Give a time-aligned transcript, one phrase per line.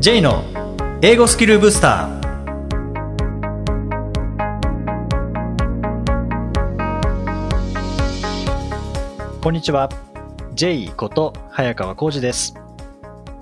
[0.00, 0.44] J の
[1.02, 2.20] 英語スキルブスター
[9.42, 9.88] こんにちは
[10.54, 12.54] J こと早川浩二です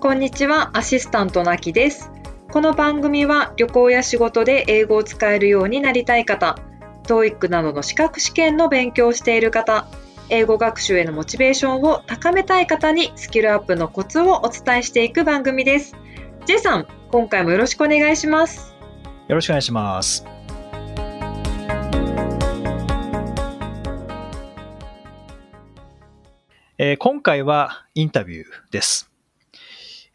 [0.00, 2.10] こんにちは、アシスタントなきです。
[2.50, 6.59] この番組は旅行や仕事で英語を使えるようになりたい方、
[7.02, 9.86] TOEIC などの資格試験の勉強をしている方、
[10.30, 15.95] 英語学習へのモチベーションを高めたい方にスキルアップのコツをお伝えしていく番組です。
[16.46, 18.73] J さん、今回もよろしくお願いします。
[19.27, 20.24] よろしくお願いします
[26.78, 29.10] えー今回はインタビューです。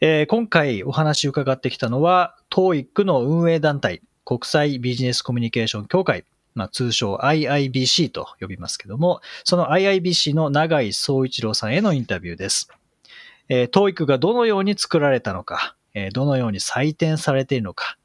[0.00, 6.24] えー今回お話伺ってきたのは、TOEIC の運営団体、国際ビジネスコミュニケーション協会、
[6.54, 12.70] まあ、通称 IIBC と呼びますけども、その IIBC の永井総一郎さんへのインタビューです。
[13.50, 17.96] えー TOEIC がどのように作られたのか、えーどのように採点されているのか、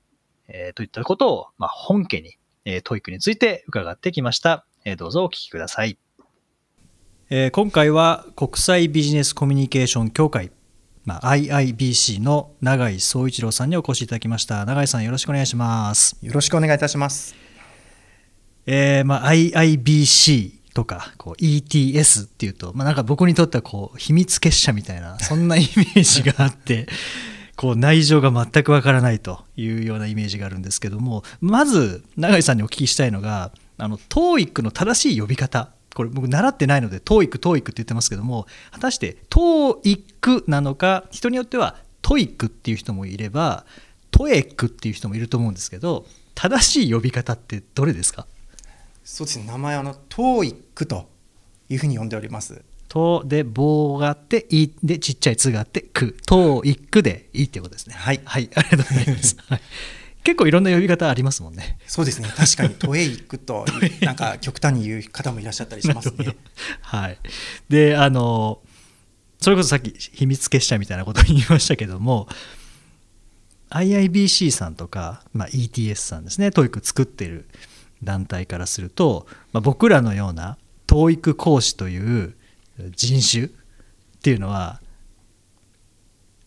[0.48, 4.66] えーといったことを、まあ、本家に、えー、TOEIC について伺ってきました。
[4.86, 5.98] えーどうぞお聞きください。
[7.30, 10.52] えー今回は国際ビジネスコミュニケーション協会、
[11.06, 14.66] まあ、IIBC の永井総一郎さんにお越しいただきました。
[14.66, 16.18] 永井さんよろしくお願いします。
[16.22, 17.36] よろしくお願いいたします。
[18.66, 26.88] えーまあ、IIBC とかこう ETS っていうと、まあ、なんか僕にとってはこう秘密結社みたいなそんなイメージがあって
[27.58, 43.66] こう内情が全くわからないというようなイメージがあるんですけどもまず永井さんにお聞きしたいのがあの TOEIC の正しい呼び方これ僕習ってないので TOEIC、TOEIC って言ってますけども果たして TOEIC なのか人によっては TOEIC っていう人もいれば
[44.12, 46.06] TOEIC っていう人もいると思うんですけど
[46.36, 48.28] 正しい呼び方ってどれですか？
[49.04, 51.10] そうですね、名前はあの TOEIC と
[51.70, 52.62] いうふうに呼んでおります。
[52.88, 57.96] とで棒があっていでちっちゃいつがあってくといくでいいってことですね。
[57.96, 58.22] はい。
[58.24, 58.50] はい。
[58.56, 59.62] ありがとうございます、 はい、
[60.24, 61.78] 結構いろんな呼び方ありますもんね。
[61.88, 63.66] そうですね、確かに TOEIC と
[64.02, 66.36] なんか極端に言う方もいらっしゃったりしますね。
[66.82, 67.18] はい。
[67.70, 68.62] であの
[69.40, 72.28] それこそさっき秘密結社みたいなことを言いましたけども
[73.70, 76.48] IIBC さんとか、まあ、ETS さんですね。
[76.48, 77.48] TOEIC 作っている
[78.02, 82.34] 団体からすると、まあ、僕らのような TOEIC 講師という
[82.96, 83.50] 人種っ
[84.22, 84.82] ていうのは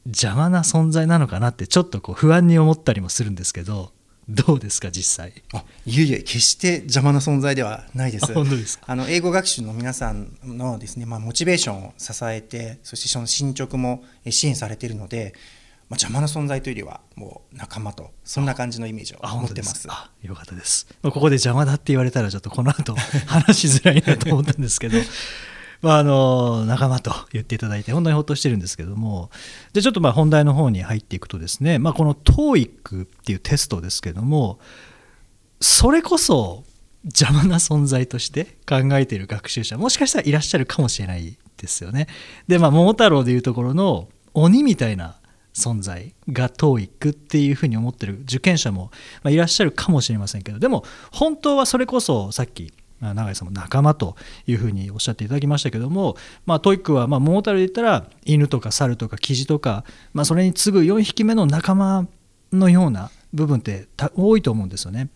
[0.06, 3.92] 邪魔な存在なのかなってちょっとこう不安に思ったりもするんですけど
[4.30, 5.42] どうですか実際？
[5.52, 8.26] あいえいえ、決して邪魔な存在ではないです。
[8.86, 15.34] あの英語学習の皆さんのですね、まあ、モチベーションを支えて、そしてその進捗もえ支援されているので、
[15.88, 19.88] まあ、邪魔な存在というよりは、もう仲間と、そんな感じのイメージを持ってます。
[19.91, 20.86] あよかったです。
[21.02, 22.94] まあここで邪魔だって言われたらちょっとこの後
[23.26, 24.98] 話しづらいなと思ったんですけど
[25.82, 29.30] まああの仲間と言っていただいて本当にほっとしてるんですけども。
[29.72, 34.58] でちょっとまあ本題の方に入っていくとですね、まあ、この TOEIC っていうテストですけども。
[35.60, 36.64] それこそ
[37.04, 39.78] 邪魔な存在として考えている学習者。
[39.78, 42.08] もしかしたらいらっしゃるかもしれないですよね。
[42.48, 45.18] でまあ桃太郎でいうところの鬼みたいな
[45.54, 48.91] 存在が TOEIC っていうふうに思ってる受験者も
[49.26, 50.58] いらっしゃるかもしれませんけど。
[50.58, 54.16] でも本当はそれこそさっきあ永井さんも仲間と
[54.46, 56.16] いうふうにおっしゃっていただきましたけども、
[56.46, 62.06] まあ、 TOEIC はまあ桃太郎で言ったら犬とか猿とかキジとか、まあ、それに次ぐ4匹目の仲間
[62.52, 65.08] のような部分って多いと思うんですよね。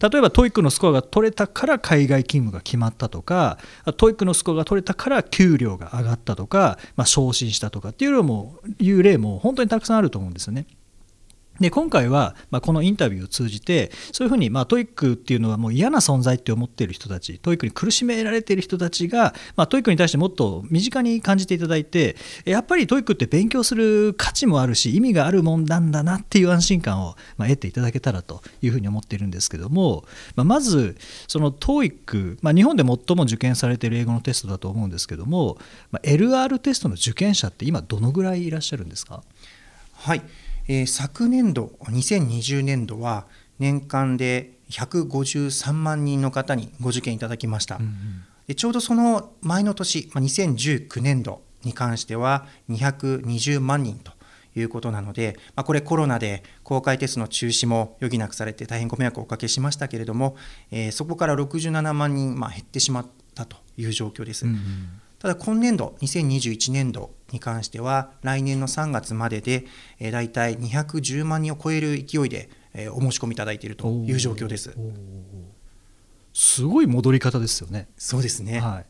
[0.00, 3.58] 例えば TOEIC のスコアが取れたから海外勤務が決まったとか
[3.96, 10.66] TOEIC のスコアが取れたから給料が上がったとか、まあ、昇進したとかっていうのもいう例も本当にたくさんあると思うんですよね。
[11.60, 22.16] で今回は、まあ、このインタビューを通じてそういうふうに、まあ、 TOEIC っていうのはもう嫌な存在って思っている人たち TOEIC に苦しめられている人たちが、まあ、 TOEIC に対してもっと身近に感じていただいて
[22.46, 30.04] やっぱり TOEIC って勉強する価値もあるし意味があるもんなんだなっていう安心感を、ま、得ていただけたらというふうに思っているんですけども、
[30.36, 30.96] ま、まず
[31.28, 35.58] その TOEIC、ま、日本で最も受験されている英語のテストだと思うんですけども、
[35.90, 39.22] ま、LR テストの受験者って今どのぐらいいらっしゃるんですか？
[39.92, 40.22] はい、
[40.70, 43.26] えー昨年度2020年度は
[43.58, 47.80] 年間で153万人の方にご受験いただきました、
[48.46, 54.12] でちょうどその前の年、まあ、2019年度に関しては220万人と
[54.54, 60.36] いうことなので、まあ、これコロナで公開テストの中止も余儀なくされて大変ご迷惑をおかけしましたけれども、
[60.70, 64.46] えーそこから67万人、まあ、減ってしまったという状況です。
[65.20, 69.66] ただ今年度2021年度に関しては来年の3月までで、
[69.98, 74.74] えー、大体210万人を超える勢いで、えーお申し込みいただいているという状況です。
[76.32, 77.88] すごい戻り方ですよね。
[77.98, 78.86] そうですね、はい、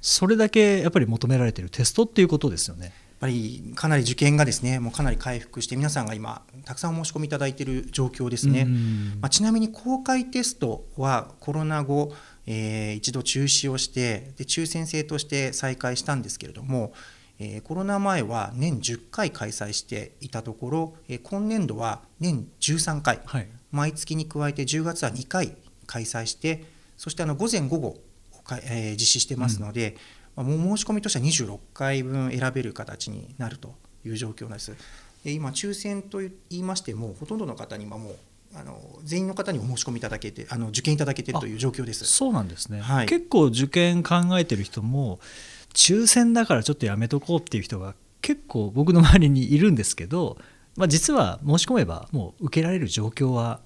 [0.00, 2.92] それだけやっぱり求められているテストっていうことですよね。
[3.24, 8.66] ぱりかなり受験がですねもうかなり回復して皆さんが今たくさんお申し込みいただいている状況ですね、
[9.20, 12.12] まあ、ちなみに公開テストはコロナ後、
[12.46, 16.92] えー、一度中止をしてで抽選制として再開したんですけれども、
[17.38, 25.56] えー、コロナ前は年10回開催していたところ、えー、今年度は年13回、はい、毎月に加えて10月は2回
[25.86, 26.64] 開催して
[26.96, 27.96] そしてあの午前午後
[28.66, 29.96] えー、実施してますので、
[30.36, 33.74] うん、まあ、申し込みとしては26回分選べる形になると
[34.04, 34.76] いう状況なんです。
[35.24, 38.16] 今抽選と言いましてもほとんどの方に今もう
[38.56, 42.04] あの全員の方にお申し込みいただけてあの受験いただけてという状況です。
[42.04, 45.18] そうなんですね、はい、結構受験考えてる人も
[45.74, 50.38] 抽選だからちょっとやめとこうっていう人が結構僕の周りにいるんですけど、
[50.76, 53.60] まあ、実は申し込めばもう受けられる状況は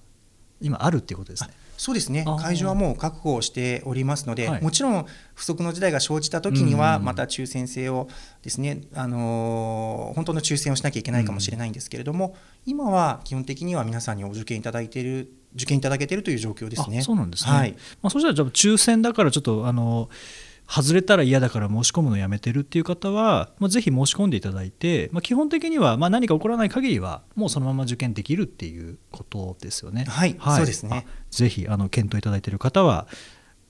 [0.61, 1.51] 今あるっていうことですね。
[1.79, 2.27] そうですね。
[2.41, 8.09] 会場はもう確保しておりますので、はい、もちろん不測の事態が生じた時にはまた抽選制を
[8.43, 12.37] ですね、あのー、本当の抽選をしなきゃいけないかもしれないんですけれども、
[12.67, 17.03] 今は基本的には皆さんにお受験いただいている受験いただけているという状況ですね。
[17.03, 17.73] そうなんですね、はい、
[18.03, 30.05] まあ、そしたらじゃ抽選だからちょっとあのー外れたら嫌だから申し込むのやめてるっていう方は、まあ、ぜひ申し込んでいただいて、まあ、基本的にはまあ何か起こらない限りはもうそのまま受験できるっていうことですよね。
[30.05, 33.09] はい、はい、そうですねぜひあの検討いただいている方は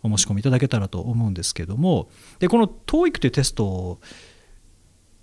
[0.03, 2.09] お申し込みいただけたらと思うんですけども
[2.41, 4.01] でこの TOEIC というテスト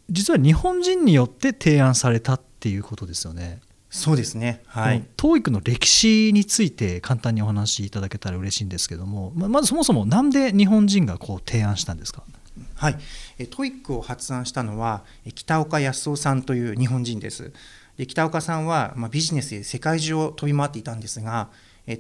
[0.10, 3.60] 実は日本人によって提案されたっていうことですよね。
[3.96, 12.22] そうですね、はい、TOEIC の歴史について簡単にお話しいただけたら嬉しいんですけどもまずそもそもなんで日本人がこう提案したんですか？
[12.76, 12.98] はい、
[13.40, 15.04] TOEIC を発案したのは
[15.34, 17.54] 北岡康夫さんという日本人です。
[17.98, 21.48] で北岡さんは、まあ、ビジネスで世界中を飛び回っていたんですが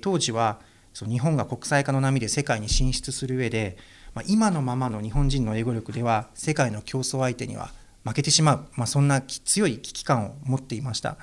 [0.01, 0.59] 当時は
[0.93, 3.77] その日本が国際化の波で世界に進出する上で、
[4.13, 7.71] まあ、今のままの日本人の英語力では世界の競争相手には
[8.03, 11.17] 負けてしまう、まあ、そんな強い危機感を持っていました。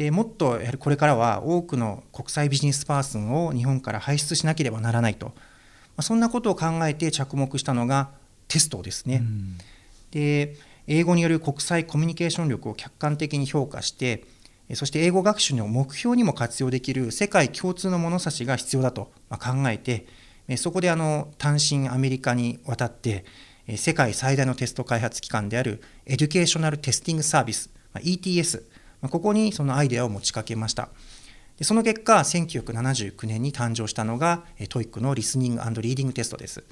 [0.00, 5.32] でもっとやはりこれからは多くの国際ビジネスパーソンを日本から輩出しなければならないと、ま
[5.98, 8.08] あ、そんなことを考えて着目したのが
[8.48, 9.16] テストですね。
[9.16, 9.58] うん、
[10.10, 10.56] で
[10.86, 14.24] 英語による国際コミュニケーション力を客観的に評価して
[14.72, 20.06] そして英語学習の目標にも活用できる世界共通の物差しが必要だと考えて
[20.56, 23.26] そこであの単身アメリカに渡って
[23.76, 28.62] 世界最大のテスト開発機関であるエデュケーショナルテスティングサービス ETS
[29.08, 30.88] ここにそのアイデアを持ちかけました。
[31.58, 36.64] でその結果、1979年に誕生したのが TOEIC のリスニングリーディングテストです。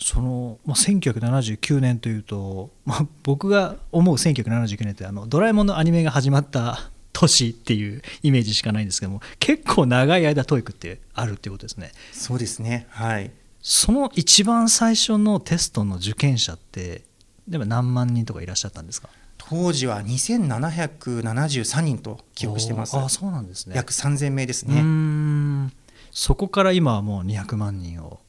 [0.00, 11.92] その、まあ、1979年というと、まあ、僕が思う1979年ってあのドラえもんのアニメが始まった年っていうイメージしかないんですけども結構長い間 TOEIC ってあるっていうことですね。
[12.12, 13.30] そうですねはい
[13.62, 17.04] その一番最初のテストの受験者って
[17.46, 19.08] でも何万人とかいらっしゃったんですか？
[19.48, 22.96] 当時は2773人と記憶してます。
[22.96, 23.74] あそうなんですね。
[23.76, 25.70] 約3000名ですね。
[26.10, 28.20] そこから今はもう200万人を、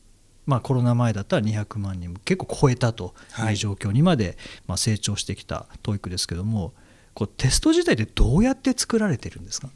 [0.46, 3.14] まあ、コロナ前だったら200万人結構超えたと
[3.50, 4.38] いう状況にまで、
[4.68, 6.74] まあ、成長してきた TOEIC ですけども
[7.14, 9.70] こうテスト自体でどうやって作られてるんですか？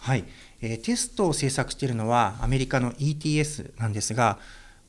[0.00, 0.24] はい、
[0.60, 4.38] えー、テストを制作しているのはアメリカの ETS なんですが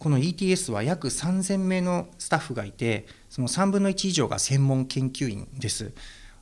[0.03, 5.93] この ETS は約3000名のスタッフがいてその3分の1以上が専門研究員です。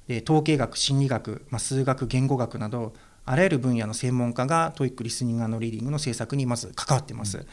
[0.07, 2.93] で統計学、心理学、まあ、数学、言語学など
[3.23, 7.37] あらゆる分野の専門家が TOEIC リスニングリーディングの制作にまず関わっています。
[7.37, 7.45] うん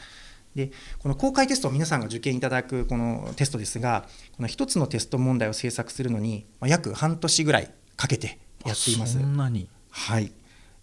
[0.55, 9.19] でこの公開テストを皆さんが受験いただくこのテストですがこの1つのテスト問題を制作するのに約半年ぐらいかけてやっています。
[9.19, 10.31] そんなにはい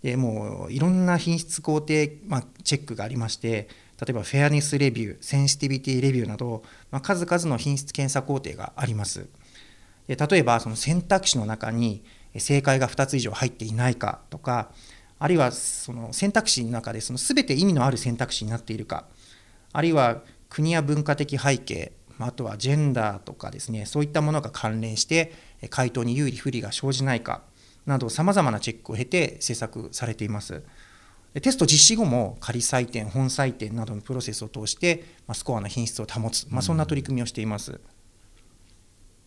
[0.03, 1.95] でもういろんな品質工程、
[2.27, 3.69] まあ、チェックがありまして
[4.01, 9.29] 例えばフェアネスレビュー、センシティビティレビューなど、まあ、数々の品質検査工程があります。
[10.07, 12.05] で例えばその選択肢の中に
[12.37, 14.71] 正解が2つ以上入っていないかとか、
[15.19, 19.07] あるいはその選択肢の中でその全て意味のある選択肢になっているか、
[19.73, 25.33] あるいは国や文化的背景、あとはジェンダーとかですね、そういったものが関連して
[25.71, 27.43] 回答に有利不利が生じないか
[27.87, 30.63] など、さまざまなチェックを経て制作されています。
[31.41, 37.81] テスト実施後も仮採点、本採点などのプロセスを通して、まあ、スコアの品質を保つ、まあ、そんな取り組みをしています。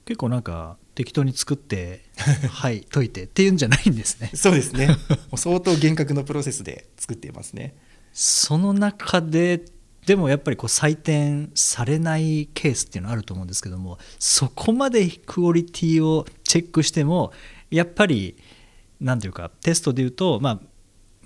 [0.05, 2.01] 結構なんか適当に作って
[2.49, 4.31] はい解いてっていうんじゃないんですね。
[4.35, 4.97] そうですね。
[5.35, 7.75] 相当厳格のプロセスで作っていますね。
[8.11, 9.63] その中で
[10.07, 17.31] でもやっぱりこう採点されないケースっていうのはあると思うんですけどもそこまでクオリティをチェックしても
[17.69, 18.35] やっぱり
[18.99, 20.59] 何ていうかテストでいうとまあ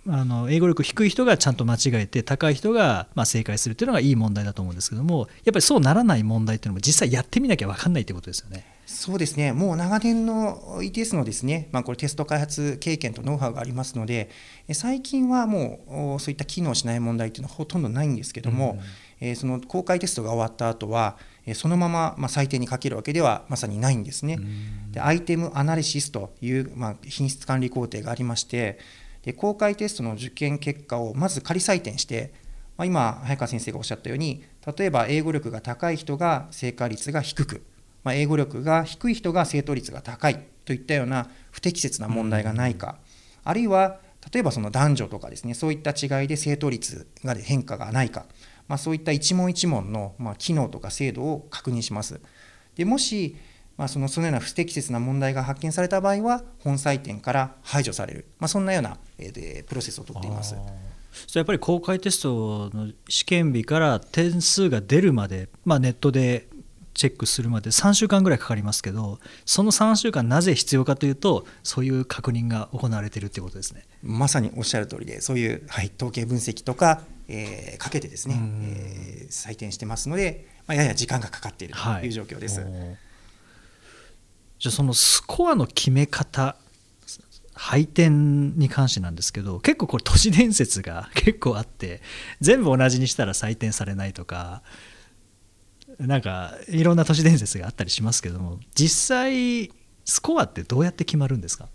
[0.07, 8.65] あの英語力低い人がちゃんと間違えて高い人がま正解するっていうのがいい問題だと思うんですけどもやっぱりそうならない問題っていうのも実際やってみなきゃ分かんないってことですよね。
[8.85, 14.29] そうですね、もう長年の ETS のですね、まあ、これテスト開発経験とノウハウがありますので、
[14.73, 18.77] 最近はもうそういった機能しない問題というのはほとんどないんですけども、
[19.21, 21.17] うん、えその公開テストが終わった後は、
[21.53, 24.35] そのままま採点にかけるわけではまさにないんですね。
[24.35, 28.79] うん、でアイテムアナリシスという、まあ、品質管理工程がありまして、
[29.23, 32.33] で公開テストの受験結果をまず仮採点して、
[32.77, 34.43] まあ、今、早川先生がおっしゃったように、
[34.77, 37.63] 例えば英語力が高い人が正解率が低く、
[38.03, 42.97] まあ、英語力が低い人が正答率が高いといったような不適切な問題がないか、
[43.43, 43.99] あるいは
[44.31, 48.25] 例えばその男女とかですねそういった違いで正答率が変化がないか、
[48.67, 52.21] まあ、そういった一問一問のま機能とか精度を確認します。
[52.75, 53.35] でもし
[53.77, 60.55] まあ、そのそのような不適切な問題が発見された場合は本採点から排除される、まあ、そんなような、えー、プロセスをとっています。
[61.35, 66.47] やっぱり公開テストの試験日から点数が出るまで、まあ、ネットで
[66.93, 73.85] チェックするまで3週間ぐらいかかりますけどその3週間なぜ必要かというとそういう確認が行われているということですね。
[74.01, 82.59] まさにおっしゃる通りでそういう、はい、統計分析とか、えー、かけてですね、えー、採点してますので、まあ、やや時間がかかっているという状況です。
[82.59, 82.69] はい、
[84.63, 86.55] じゃあそのスコアの決め方
[87.53, 92.01] 配点に関してなんですけど結構これ都市伝説が 結構あって
[92.39, 94.63] 全部同じにしたら採点されないとか
[95.99, 99.69] なんかいろんな都市伝説があったりしますけども実際
[100.05, 101.67] スコアってどうやって決まるんですか？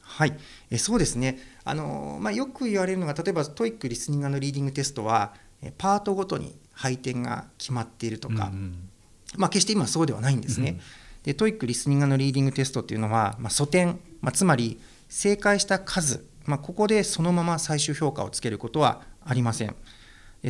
[0.00, 0.38] はい。
[0.70, 1.40] えそうですね。
[1.64, 5.34] あの、まあ、よく言われるのが例えばトイックリスニングリーディングテストは
[5.78, 8.88] パートごとに配点が決まっているとか、うんうん、
[9.36, 10.70] まあ、決して今そうではないんですね。
[10.70, 10.80] うん、
[11.26, 19.74] で TOEIC リスニングのリーディングテストっていうのは、まあ、素点、まあ、つまり正解した数、まあ、ここでそのまま最終評価をつけることはありません。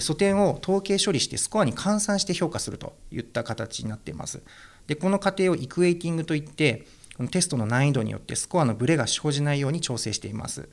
[0.01, 4.43] 素点を統計処理してスコアに換算して評価するといった形になっています。
[4.87, 10.69] でこの過程を equating といってこのテストの難易度によってスコアのブレが生じないように調整しています。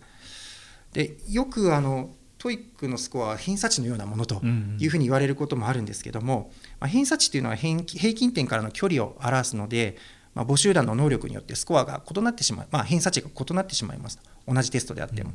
[0.91, 2.10] でよくあの
[2.43, 4.41] TOEIC のスコアは偏差値のようなものと
[4.77, 9.95] いうふうに言われることもあるんですけども、まあ、偏差値というのは平均点からの距離を表すので、
[10.35, 14.19] まあ、母集団の能力によってスコアが異なってしまう、まあ、偏差値が異なってしまいます。
[14.45, 15.31] 同じテストであっても。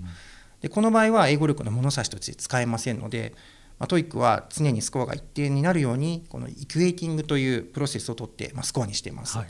[0.60, 3.32] でこの場合は英語力の物差しとして使えませんので、
[3.78, 9.46] まあ、 TOEIC は常にスコアが一定になるようにこの equating というプロセスをとって、まあ、スコアにしています、はい、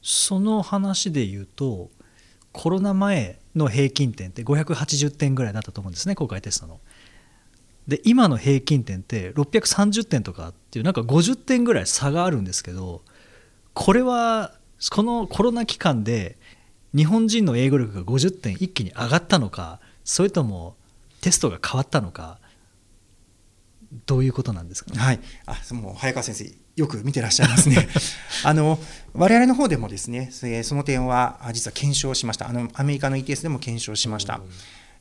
[0.00, 1.90] その話で言うと
[2.52, 6.80] コロナ前の平均点って580点ぐらいだったと思うんですね公開テストの。
[7.88, 13.02] で今の平均点って630点とかっていうなんか50点ぐらい差があるんですけど
[13.74, 14.54] これは
[14.92, 16.38] このコロナ期間で
[16.94, 20.76] 日本人の英語力が50点一気に上がったのかそれとも
[21.20, 22.38] テストが変わったのか
[24.06, 27.88] どういうことなんですか、ね、はい、あもう早川先生よく見てらっしゃいますね。
[28.44, 28.78] あの
[29.12, 32.48] 我々の方でもですね、その点は実は検証しました。
[32.48, 34.40] あのアメリカの ETS でも検証しました。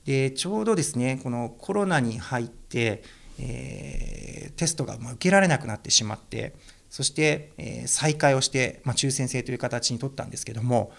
[0.06, 3.04] でちょうどですね、このコロナに入って、
[3.40, 6.56] えー、テストが受けられなくなってしまって、
[6.90, 10.92] そして、えー、再開をして、まあ、抽選制という形に取ったんですけども、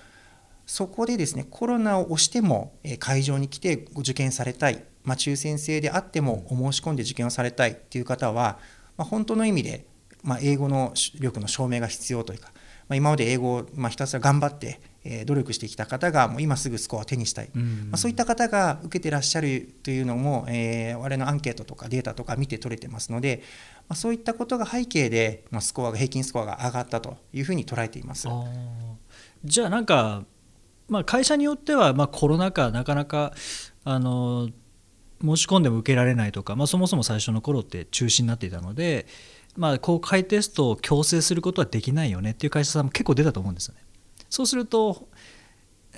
[0.64, 8.59] そこでですね、コロナを押しても会場に来てご受験されたい、まあ、抽選制であってもお申し込んで受験をされたいという方は、
[8.97, 9.85] まあ、本当の意味で、
[10.23, 12.50] まあ、英語の力の証明が必要というか、
[12.88, 17.62] まあ、今まで英語を、まあ、ひたすら頑張って、えー、努力してきた方がもう今すぐスコアを手にしたい、ま
[17.93, 23.43] あ、そういった方が受けてらっしゃるというのも、えー、我々のアンケートとかデータとか見て取れてますので、
[23.88, 28.29] まあ、そういったことが背景で、まあ、スコアが平均スコアが上がったというふうに捉えています。
[29.45, 30.25] じゃあなんか
[30.88, 33.33] まあ、会社によっては、まあ、コロナ禍なかなか
[33.83, 34.50] あの
[35.23, 39.07] 申し込んでも受けられないとか、まあ、そもそも最初の頃って中止になっていたので、
[39.57, 43.83] まあ、公開テストを強制することはできないよねっていう会社さんも結構出たと思うんですよね。
[44.31, 45.09] そうすると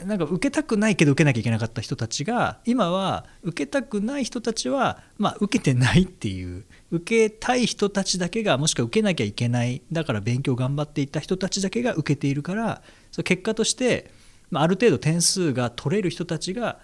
[0.05, 12.83] なんか受けたくないけど受けなきゃいけなかった人たちが今は受けたくない人たちは、まあ、受けてないっていう受けたい人たちだけがもしくは受けなきゃいけないだから勉強頑張っていた人たちだけが受けているから
[13.13, 14.11] その結果として
[14.55, 16.79] まあ、ある程度点数が取れる人たちが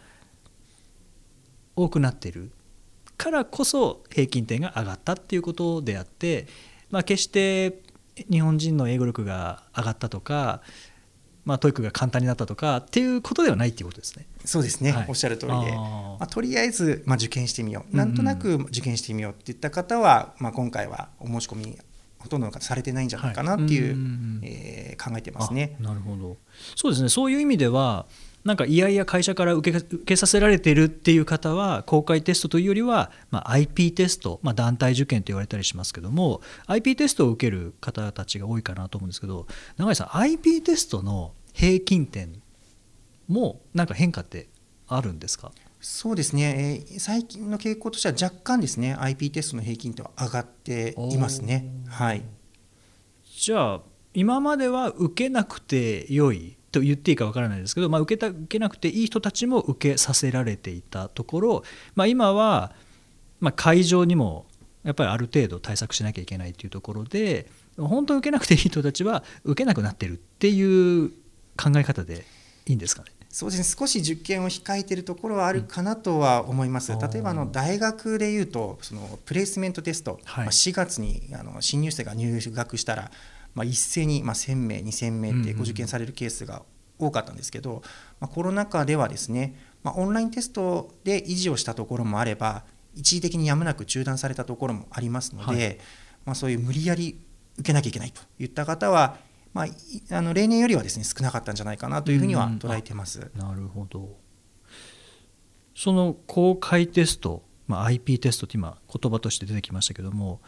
[1.76, 2.50] 多くなってる
[3.20, 6.46] からこそ平均点が上がったっていうことであって、
[6.90, 7.82] まあ、決して
[8.30, 10.62] 日本人の英語力が上がったとか、
[11.44, 14.26] まあ、 TOEIC が簡単になったとかっていうことではないっていうことですね。
[14.46, 21.78] そうですね、はい、おっしゃる通りで、まあ、とりあえず、まあ、受験してみよう、なんとなく受験してみようっていった方は、まあ、今回はお申し込み
[22.20, 25.76] ほとんどの方されてないんじゃないかなっていう,、えー、考えてますね。
[25.78, 26.38] なるほど。
[26.74, 27.10] そうですね。
[27.10, 28.06] そういう意味では
[28.42, 42.40] なんかいやいや会社から受け受けさせられてるっていう方は公開テストというよりは、まあ、IP テスト、まあ、団体受験と言われたりしますけども IP テストを受ける方たちが多いかなと思うんですけど永井さん IP テストの平均点
[43.28, 44.48] もなんか変化って
[44.88, 45.52] あるんですか？
[45.80, 51.66] そうですね、えー、最近の傾向としては若干ですね IP テストの平均点は上がっていますね。
[51.88, 52.22] はい、
[53.38, 53.80] じゃあ
[54.14, 62.72] 今までは受けなくて良いと言っていいかわからないですけど、まあ、受けた受けなくていい人たちも受けさせられていたところ、まあ、今は、
[63.40, 64.46] まあ、会場にも
[64.82, 67.46] やっぱりある程度対策しなきゃいけないというところで
[67.76, 71.10] 本当に受けなくていい人たちは受けなくなってるっていう
[71.56, 72.24] 考え方で
[72.66, 73.10] いいんですかね？
[73.28, 73.76] そうですね。
[73.78, 83.10] 少し受験を控えているところはあるかなとは思います、うん、例えばあの大学でいうとそのプレイスメントテスト、はい、まあ、4月にあの新入生が入学したら
[83.54, 86.62] まあ、一斉にまあ1000名2000名ってご受験されるケースが
[86.98, 87.82] 多かったんですけど、
[88.20, 92.64] まあ、コロナ禍ではですね、まあ、オンラインテストで維持をしたところもあれば
[92.94, 95.78] 一時的にやむなく中断されたところもありますので、はい、
[96.26, 97.20] まあ、そういう無理やり
[97.58, 99.16] 受けなきゃいけないといった方は、
[99.52, 103.30] まあ、あの例年よりはですね少なかったんじゃないかなというふうには捉えてます。
[103.34, 104.18] なるほど。
[105.74, 110.40] その公開テスト、まあ、IP テストって今言葉として出てきましたけども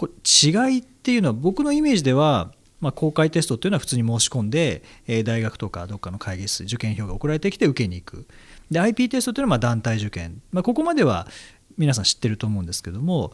[0.00, 8.26] こ違いっていうのは僕のイメージでは、まあ、公開テストっていうのは普通に申し込んで、え、大学とかどっかの会議室受験票が送られてきて受けに行く。
[8.70, 11.26] で IP テストっていうのはま団体受験、まあ、ここまでは
[11.76, 13.32] 皆さん知ってると思うんですけども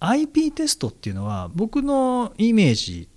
[0.00, 3.08] IP テストっていうのは僕のイメージ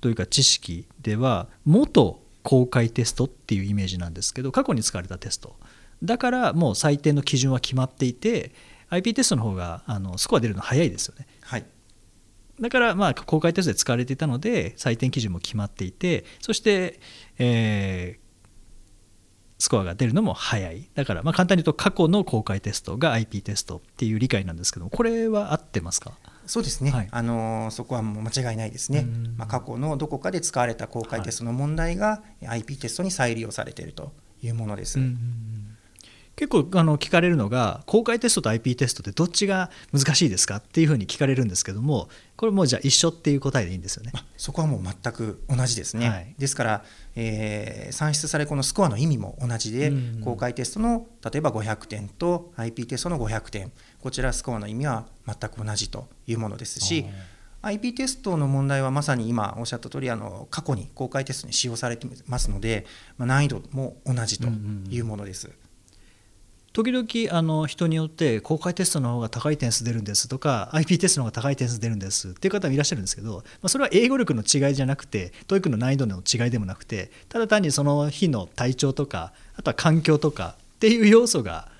[0.00, 5.56] というか知識では元公開テストっていうイメージなんですけど過去に使われたテスト。
[6.02, 8.52] だからもう採点の基準は決まっていて
[8.88, 11.26] IP テストの方があのスコア出るの早いですよね。
[12.54, 17.00] はいだからまあ公開テストで使われていたので採点基準も決まっていてそして、
[17.38, 18.22] えー、
[19.58, 20.90] スコアが出るのも早い。
[20.94, 26.12] だからまあ簡単に言うと過去の公開テストが IP テストっていう理解なんですけどもこれは合ってますか？
[26.46, 29.06] そうですね、はい、あのそこはもう間違いないですね、
[29.36, 34.12] まあ、過去のどこかで使われた公開テストの問題が IP テストに再利用されていると
[34.42, 34.98] いうものです。
[34.98, 35.61] うん
[36.42, 44.10] 結構あの聞かれるのが公開テストと IP テストってどっちが難しいですかっていうふうに聞かれるんですけどもこれもうじゃあ一緒っていう答えでいいんですよね。
[44.36, 46.08] そこはもう全く同じですね。
[46.08, 57.06] はい、ですから、えー、算出されこのスコアの意味も同じで、うん公開テストの例えば500点と IP テストの500点こちらスコアの意味は全く同じというものですし。
[57.64, 62.86] IP テストの問題はまさに今おっしゃった通りあり過去に公開テストに使用されてますので、
[63.18, 64.48] まあ、難易度も同じと
[64.90, 65.46] いうものです。
[65.46, 65.61] うんうん
[66.72, 81.70] 時々あの人によって公開テストの方が高い点数出るんですとか IP テストの方が高い点数出るんですっていう方もいらっしゃるんですけど、まあ、それは英語力の違いじゃなくて TOEIC の難易度の違いでもなくてただ単にその日の体調とかあとは環境とかっていう要素が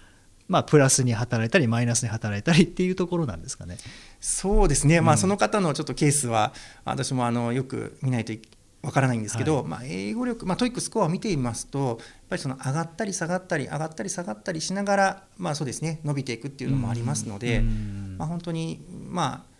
[0.49, 3.79] まあ、プラスに働いたりマイナスに働いたりっていうところなんですかね。
[4.21, 6.53] そうですね、まあ、その方のちょっとケースは
[6.85, 8.35] 私もあのよく見ないと
[8.83, 11.97] わからないんですけど、はい、まあ、英語力、まあ、 TOEIC スコアを見ていますとやっ
[12.31, 17.61] ぱりその上がったり下がったり上がったり下がったりしながら、まあ、そうですね伸びていくっていうのもありますので、
[18.19, 19.53] まあ、本当にまあ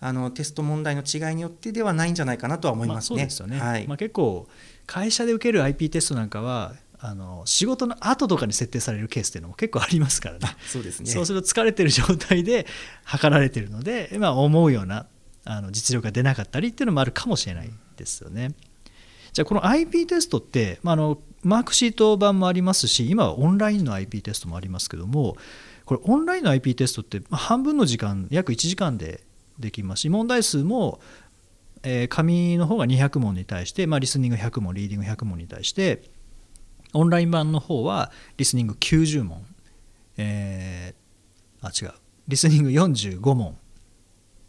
[0.00, 3.26] あのテスト問題の違いによってではないんじゃないかなとは思いますね。
[3.48, 3.84] まあ、ね。
[3.88, 4.46] まあ、結構
[4.86, 10.46] 会社で受ける IP テストなんかはあの仕事の後とかに設定されるケースっていうのも結構ありますからね。
[10.66, 11.06] そうですね。
[11.06, 12.66] そうすると疲れてる状態で
[13.04, 15.06] 測られてるので、まあ、思うような
[15.44, 18.54] あの実力が出なかったりっていうのもあるかもしれないですよね。
[19.32, 25.36] じゃあこの IP テストって、まあ、あのマークシート版もありますし今はオンラインの IP テストもありますけども
[25.84, 29.24] これオンラインの IP テストって半分の時間約1時間で
[29.58, 31.00] できますし問題数も、
[31.82, 36.02] えー、紙の方が200問に対して、まあ、リスニング100問リーディング100問に対して
[36.92, 39.44] オンライン版の方はリスニング90問、
[40.16, 41.94] えー、あ違う
[42.28, 43.58] リスニング45問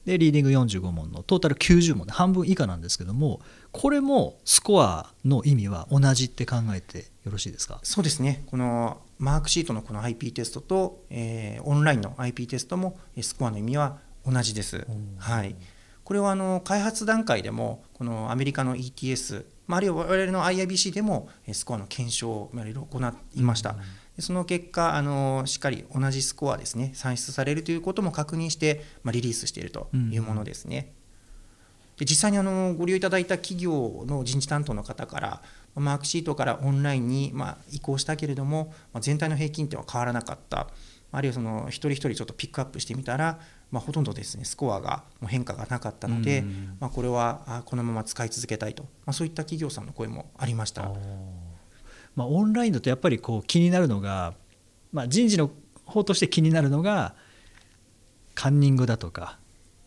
[0.05, 3.41] でリーディング45問のトータル90問で半分以下なんですけども
[3.71, 7.79] これもスコアの意味は同じって考えてよろしいですか？
[7.83, 8.43] そうですね。
[8.45, 14.85] このマークシートのこの IP テストと、えー、オンラインの IP テストもスコアの意味は同じです。
[15.17, 15.55] はい、
[16.03, 22.99] これはあの開発段階でもこのアメリカの ETS、まあ、あるいは我々の IIBC でもスコアの検証をいろいろ行
[23.33, 23.75] いました。
[24.19, 30.93] その結果あのしっかり同じスコアですね算出されるということも確認して、まあ、リリースしているというものですね。
[31.97, 35.41] で実際にあのご利用いただいた企業の人事担当の方から
[35.75, 40.67] マークシートからオンラインにま移行したけれども、ま全体の平均点は変わらなかった。
[41.11, 43.39] あるいはその一人一人ちょっとピックアップしてみたら
[43.71, 46.45] まあ、ほとんどですねスコアがもう変化がなかったので、
[46.79, 50.91] まあ、これはあこのまま使い続けたいと、まあ、そういった企業さんの声もありました。
[52.15, 54.33] まあ、オンラインだとやっぱりこう気になるのが、
[54.91, 55.51] まあ、人事の
[55.85, 57.15] 方として気になるのが
[58.33, 59.37] カンニングだとか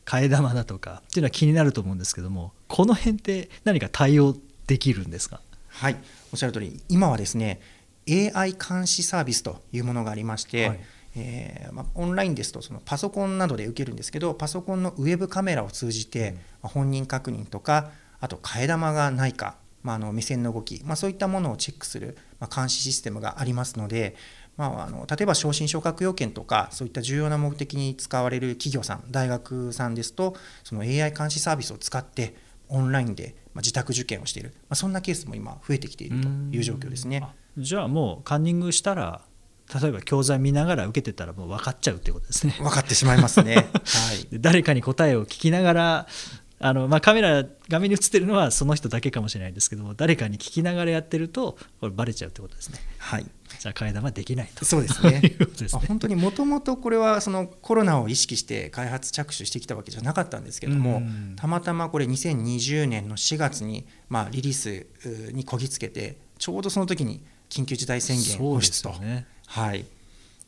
[0.04, 4.36] 替え玉だとかっていうのは気になると思うんですけどもこの辺って何か対応
[4.66, 5.40] できるんですか？
[5.68, 5.96] はい
[6.32, 6.80] おっしゃる通り。
[6.88, 7.60] 今はですね
[8.08, 10.80] AI 監視サービスというものがありまして、はい、
[11.16, 24.16] えー、まあ、オンラインですとそのパソコンなどで受けるんですけどパソコンのウェブカメラを通じて、まあ、本人確認とかあと替え玉がないか、まあ、あの目線の動き、まあ、そういったものをチェックする、ま監視システムがありますので、
[24.56, 32.34] まあ、あの例えば昇進昇格要件とかそういった重要な目的に使われる企業さん大学さんですとその AI 監視サービスを使って
[32.68, 37.24] オンラインで自宅受験をしている、まあ、そんなケースも今増えてきているという状況ですね。
[37.56, 39.22] じゃあもうカンニングしたら
[39.80, 42.54] 例えば教材見ながら受けてたらもう分かっちゃうってことですね。
[42.58, 43.54] 分かってしまいますね。
[43.54, 46.08] はい、誰かに答えを聞きながら
[46.60, 52.78] あの、まあ、カメラ画面に映ってるのはその人だけかもしれないですけども誰かに聞きながらやってるとこれバレちゃうってことですね。
[52.98, 53.26] はい。
[53.58, 54.64] じゃあ替え玉できないと。
[54.64, 55.20] そうですね。
[55.22, 55.36] ね。
[55.86, 61.02] 本当にもともとこれはそのコロナを意識して開発着手してきたわけじゃなかったんですけども、
[61.36, 64.86] たまたまこれ2020年の4月に、まあ、リリース
[65.32, 68.90] にこぎつけてちょうどその時に緊急事態宣言を出と。
[69.00, 69.84] ね、はい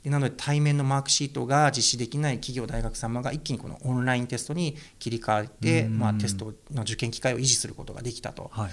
[0.04, 8.50] なので対面のマークシートが実施できない企業大学様が一気にこのオンラインテストに切り替えて、まあ、テストの受験機会を維持することができたと。
[8.52, 8.70] はい。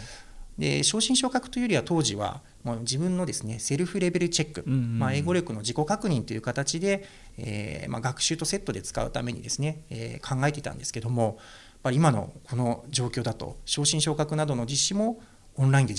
[0.58, 7.06] で昇進昇格というよりは当時はもう自分のですねセルフレベルチェック、まあ、英語力の自己確認という形で、
[7.38, 11.36] えーまあ、学習とセットで使うためにですね、えー、考えていたんですけどもやっ
[11.84, 15.22] ぱり今のこの状況だと昇進昇格などの実施も
[15.58, 15.94] オンラインで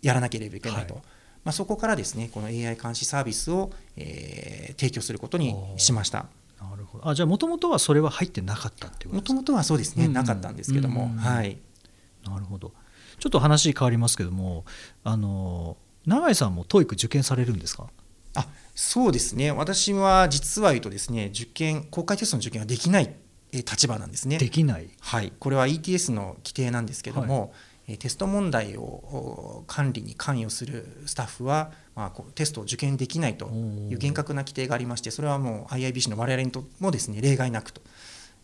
[0.00, 0.94] やらなければいけないと。
[0.94, 1.02] はい
[1.44, 6.26] まあ、そこからですねこの AI 監視サービスを、えー、提供することにしました。
[6.60, 7.08] なるほど。
[7.08, 10.10] あじゃあもともとはそれは入ってなかったっていうもともとはそうですね、うん。
[10.10, 11.56] うん、なかったんですけども、はい、
[12.26, 12.72] なるほど。
[13.18, 14.64] ちょっと話変わりますけども
[15.04, 15.76] あの
[16.06, 17.88] 永井さんも TOEIC 受験されるんですか？
[18.34, 19.50] あそうですね。
[19.50, 23.14] 私は実は言うとですね受験公開テストの受験はできない
[23.52, 24.38] 立場なんですね。
[24.38, 27.50] できない、はい、これは ETS の規定なんですけども、はい、
[27.96, 37.80] テスト問題を管理に関与するスタッフは、まあ、テストを受験できないという厳格な規定がありましてそれはもう IIBC の我々にともですね例外なくと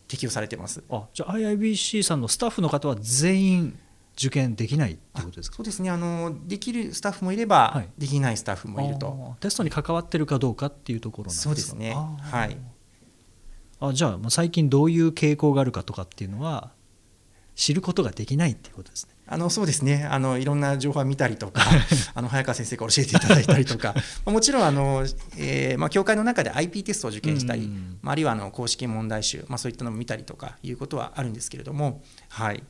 [0.07, 0.83] 適用されてます。
[0.89, 3.79] あじゃあ IIBC さんのスタッフの方は全員
[4.17, 5.57] 受験できないってことですか？
[5.57, 5.89] そうですね。
[5.89, 9.35] あのできるスタッフもいれば、はい、できないスタッフもいると。
[9.41, 11.43] テストに関わってるかどうかっていうところなんですか？
[11.43, 11.93] そうですね。
[11.93, 12.57] はい。
[13.79, 16.71] あじゃあ最近どういう傾向があるかとかっていうのは
[17.53, 20.05] 知ることができないっていうことですねあのそうですね。
[20.09, 21.61] あのいろんな情報を見たりとか
[22.15, 23.93] あの早川先生から教えていただいたりとか
[24.25, 25.05] もちろんあの、
[25.37, 32.63] えーまあ、教会の中で IP テストを受験したり、うん、あるいはあの公式問題集、まあ、そういったのも見たりとかいうことはあるんですけれどもはい。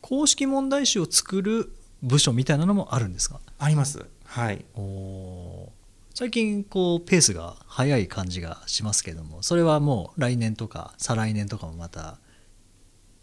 [0.00, 3.38] 公式問題集を作る部署みたいなのもあるんですか？
[3.58, 4.04] あります。
[4.24, 4.64] はい。
[6.14, 12.18] 最近こうペースが速い感じがしますけどもそれはもう来年とか再来年とかもまた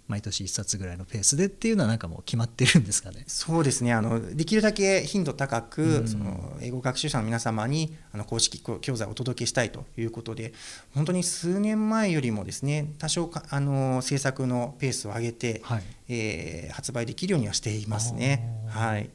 [0.08, 3.24] 毎年1冊ぐらいのペースでっていうのはなんかもう決まってるんですかね。
[3.28, 3.92] そうですね。
[3.94, 10.54] あのできるだけ頻度高く、うん、その英語学習者の皆様にあの公式教材をお届けしたいということで
[10.94, 18.48] 本当に数年前よりもですね多少あの制作のペースを上げて、はい、えー、発売できるようにはしていますね。
[18.70, 19.10] はい。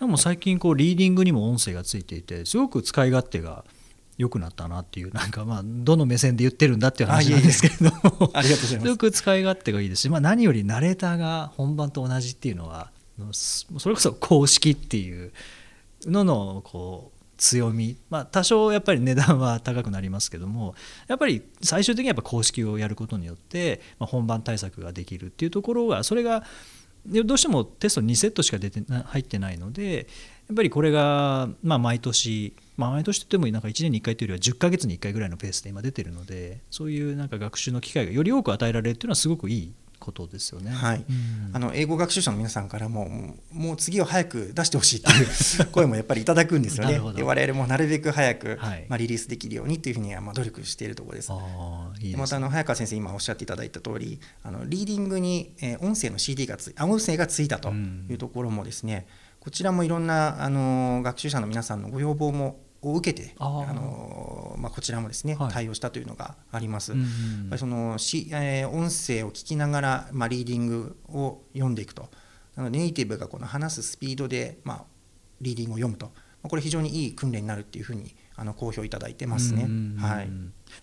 [0.00, 3.64] でも最近こうリーディングにも音声がついていてすごく使い勝手が
[4.18, 8.30] 良くなったなっていうなんかまあどの目線で言ってるんだっていう話なんですけれども。
[8.34, 8.88] ありがとうございます。
[8.88, 12.90] よく使い勝手がいいですし、まあ、何よりナレーターが本番と同じっていうのは
[13.32, 15.32] それこそ公式っていう
[16.04, 20.74] ののこう強み、まあ、多少やっぱり値段は高くなりますけども
[21.06, 26.44] やっぱり最終的にはやっぱ公式をやることによって、まあ、本番対策ができるっていうところがそれが
[27.06, 30.06] どうしてもテスト2セットしか出て入ってないので
[30.48, 47.00] やっぱりこれがまあ毎年まあ、毎年といってもなんか1年に1回というよりは10ヶ月に1回ぐらいのペースで今出てるのでそういうなんか学習の機会がより多く与えられるというのはすごくいいことですよね、はい、うん、あの英語学習者の皆さんからももう次を早く出してほしいという 声もやっぱりいただくんですよね。
[47.14, 51.32] で我々もなるべく早く、はい、まあ、リリースできるようにというふうにはまあ努力しているところです。
[52.00, 59.06] いいでまたあの早川先生今おっしゃっていただいた通りありリーディングに、えー、音声の CD がつあ音声がついたというところもですね、
[59.38, 66.92] うん、こちらもいろんなあの学習者の皆さんのご要望もを受けてあの、まあ、こちらもですね、はい、対応したというのがあります。
[66.92, 72.08] うんうん、そのし、えー、音声を聞きながら、まあ、リーディングを読んでいくと。
[72.54, 74.84] なのでネイティブがこの話すスピードで、まあ、
[75.40, 76.12] リーディングを読むと、ま
[76.44, 79.66] あ、これ非常にいい訓練になるっていうふうにあの好評いただいてますね。
[79.98, 80.28] はい。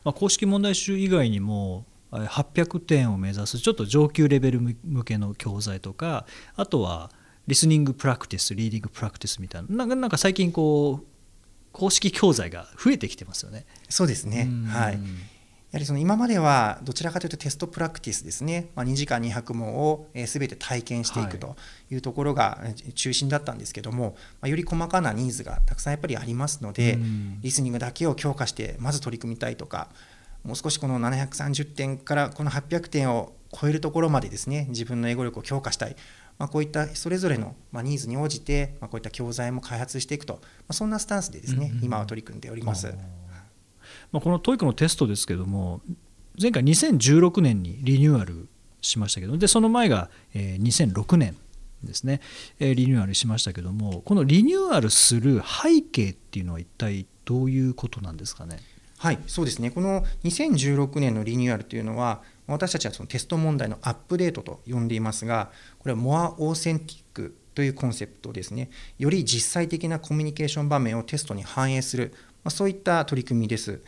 [0.03, 7.09] まあ、公式問題集以外にも800点を目指すちょっと上級レベル向けの教材とかあとは
[7.47, 9.85] リスニングプラクティスリーディングプラクティスみたいな。
[9.85, 11.12] なんか最近こう
[11.73, 13.65] 公式教材が増えてきてますよね。
[13.89, 14.93] そうですね、はい。
[14.93, 21.55] やはりその今まではどちらかというとテストプラクティスですね、まあ、2時間200問をすべて体験していくと
[21.89, 21.95] い。
[21.95, 22.59] うところが
[22.93, 26.99] 中心だったんですけども、まあ、より細かなニーズがたくさんやっぱりありますので、
[27.41, 29.89] リスニングだけを強化してまず取り組みたいとか
[30.43, 35.95] もう少しこの730点からこの800点を超えるところまでですね自分の英語力を強化したい、
[36.43, 42.93] まあ、こういったそれぞれのニーズに応じて、まあ、こういった教材も開発していくと、まあ、そんなスタンスでですね、今は取り組んでおります。
[44.11, 45.81] まあ、この TOEIC のテストですけども
[46.37, 48.49] 前回2016年にリニューアル
[48.81, 51.37] しましたけどでその前が2006年
[51.81, 52.19] ですね
[52.59, 58.57] リニューアルしましたけどもこのリニューアルする背景っていうのは一体どういうことなんですかね？
[58.97, 68.69] はいそうですねこの2016年のリニューアルというのは私たちはそのテスト問題のアップデートと呼んでいますがこれはモアオーセンティックというコンセプトですね。
[68.97, 73.81] より実際的なコミュニケーション場面をテストに反映するまあ、そういった取り組みです。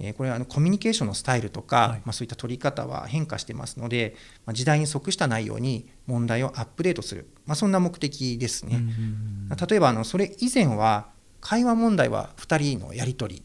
[0.00, 8.80] えこれはあのコミュニケーションのスタイルとか、はい、まあ、そういった取り方は変化してますので、まあ、時代に即した内容に問題をアップデートする、まあ、そんな目的ですね。
[9.68, 13.42] 例えばあのそれ以前は会話問題は2人のやり取り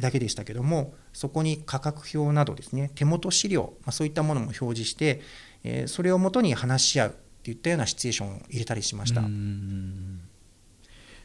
[0.00, 5.20] だけでしたけども、そこに価格表などですね手元資料、まあ、そういったものも表示して、
[5.62, 9.22] えー、それをもとに話し合うといったようなシチュエーションを入れたりしました。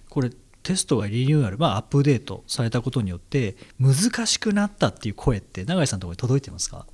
[0.10, 6.86] これテストがリニューアル、まあ、アップデートされたことによって難しくなったっていう声って永井さんのところに届いてますか？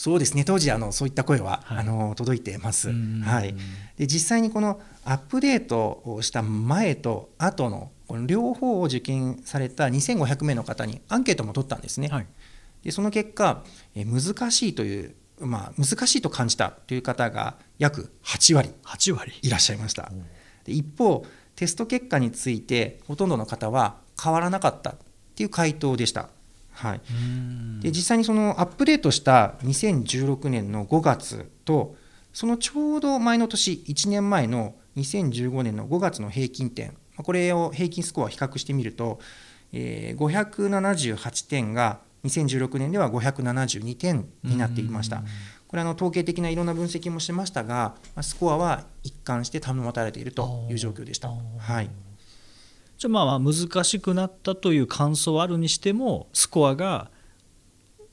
[0.00, 0.44] そうですね。
[0.44, 3.54] 当時あのそういった声は、はい、あの届いてます、はい、
[3.98, 12.26] で実際にこのアップデートをした前と後のこの両方を受験された2500名の方にアンケートも取ったんですね、はい、
[12.82, 13.62] でその結果
[13.94, 18.70] え難しいという、まあ、難しいと感じたという方が約8割。
[18.84, 19.38] 8割。
[19.42, 20.10] いらっしゃいました。
[20.64, 24.96] で一方テスト結果についてほとんどの方は変わらなかったっ
[25.34, 26.30] ていう回答でした。
[26.80, 27.00] はい、
[27.82, 31.94] で実際にそのアップデートした2016年の5月と
[32.32, 39.20] そのちょうど前の年1年前の2015年の5月の平均点これを平均スコア比較してみると、
[39.74, 45.22] えー、578点が2016年では572点になっていました。
[45.68, 51.28] これあの統計的ないろんな分析もしましたがスコアは一貫して保たれているという状況でした。
[51.28, 51.90] はい、
[53.00, 57.10] じゃあまあ難しくなったという感想はあるにしてもスコアが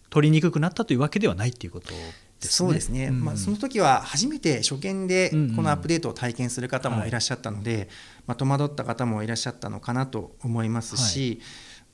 [0.10, 2.00] 取りにくくなったというわけではないということね、
[2.40, 7.88] そうですね、うん、まあ、その時は初めて初見でこのアップデートを体験する方もいらっしゃったので、うんうん、
[8.28, 11.40] まあ、戸惑った方もいらっしゃったのかなと思いますし、はい、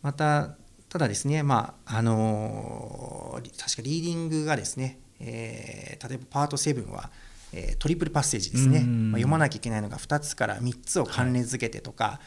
[0.03, 0.55] また
[0.89, 7.09] ただですね、まああのー、確かリーディングがですねえー、例えばパート7は、
[7.53, 12.19] えー、トリプルパッセージですね、まあ、読まなきゃいけないのが2つから3つを関連づけてとか、はい、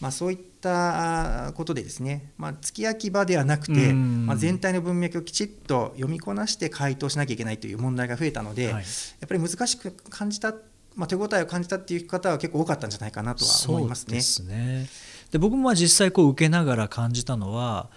[0.00, 8.80] まあ、そういったことでですね、まあ、月き焼き場ではなくて、まあ、全体の文脈をきちっと読みこなして回答しなきゃいけないという問題が増えたので、はい、や
[9.24, 10.54] っぱり難しく感じた、
[10.94, 14.20] まあ、手応えを感じたっていう方は結構多かったんじゃないかなとは思いますね。
[14.20, 14.88] すね。
[15.30, 17.88] で僕も実際こう受けながら感じたのは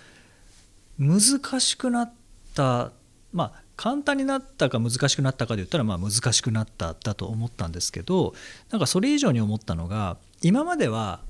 [0.97, 2.13] 難しくなっ
[2.55, 2.91] た
[3.33, 8.33] まあ簡単になったか難しくなったかで言ったらまあ難しくなっただと思ったんですけど
[8.71, 11.21] なんかそれ以上に思ったのが今までは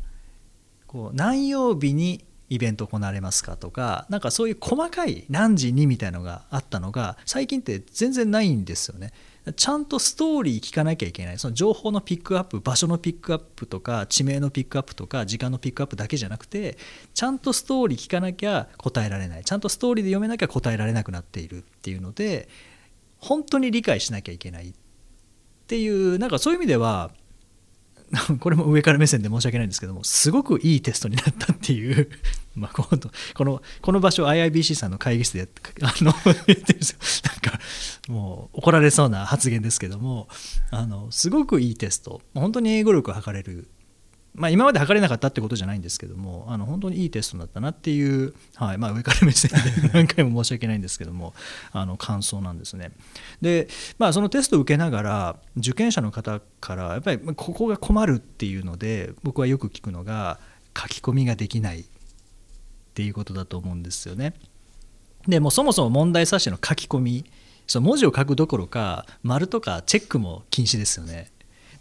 [0.90, 9.14] こう何曜日にイベント行われますかとかなんかそういう細かい何時にみたいのがあったのが最近って全然ないんですよね。
[9.56, 16.78] ちゃんとストーリー聞かなきゃいけないその情報のピックアップ場所のピックアップとか地名のピックアップとか時間のピックアップだけじゃなくて
[17.14, 22.48] ちゃんとストーリー聞かなきゃ答えられないちゃんとストーリーで読めなきゃ答えられなくなっているっていうので
[23.20, 24.74] 本当に理解しなきゃいけないっ
[25.68, 27.12] ていうなんかそういう意味では
[28.40, 32.10] これも上から目線で申し訳ないんですけどもすごくいいテストになったっていう
[32.56, 32.88] まあこ
[33.46, 35.48] のこの場所 IIBC さんの会議室で
[35.82, 36.98] あの言ってるんですよ。
[37.26, 37.60] なんか
[38.08, 40.28] もう怒られそうな発言ですけども
[40.72, 42.22] あのすごくいいテスト。
[42.34, 43.70] 本当に英語力を測れる
[44.40, 51.34] まあ、今まで測れなかったってことじゃないんですけどもあの本当にいいテストだったなっていう、はいまあ、上から目線で 何回も申し訳ないんですけども
[51.74, 52.92] あの感想なんですね。
[53.42, 60.40] で、まあ、そのテストを受けながら受験者の方からやっぱりここが困るっていうので僕はよく聞くのが
[60.76, 61.86] 書き込みができないっ
[62.94, 64.36] ていうことだと思うんですよね。
[65.28, 67.26] でもそもそも問題冊子の書き込み
[67.68, 71.30] その文字を書くどころか丸とかチェックも禁止ですよね。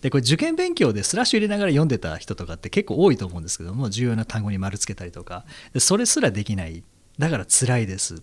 [0.01, 5.45] でこれ受験勉強でスラッシュ入れながら読んでた人とかって結構多いと思うんですけども重要な単語に丸つけたりとか。
[5.79, 6.85] それすらできない。
[7.19, 8.17] だから辛いです。
[8.17, 8.19] っ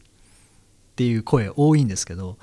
[0.95, 2.37] ていう声多いんですけど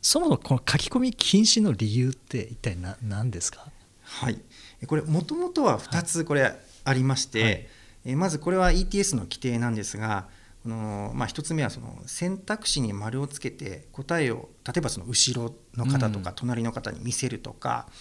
[0.00, 3.68] そもそもこの書き込み禁止の理由って一体何ですか？
[4.02, 4.40] はい。
[4.86, 7.66] これもともとは2つこれありまして、はい、
[8.06, 10.28] えまずこれは ETS の規定なんですが
[10.62, 17.94] この、まあ、1つ目はその選択肢に丸をつけて答えを例えばその後ろの方とか隣の方に見せるとか、うん、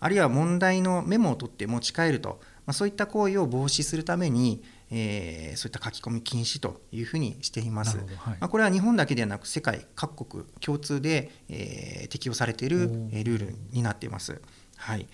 [0.00, 7.98] あるいは問題のメモを取って持ち帰ると、まあ、そういった行為を防止するために、えー、そういった書き込み禁止というふうにしています。
[7.98, 14.40] はい、まあ、これは日本だけではなく世界各国共通で、えー、適用されているルールになっています。
[14.76, 15.06] はい、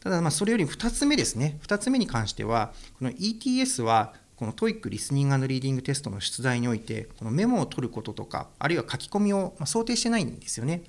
[0.00, 10.82] ただまあそれより2つ目ですね2つ目に関してはこの ETS はこの TOEIC リスニングリーディングテストの出題においてこのメモを取ることとかあるいは書き込みを想定してないんですよね。